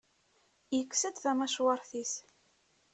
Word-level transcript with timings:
Yekkes-d 0.75 1.15
tamacwart-is. 1.17 2.13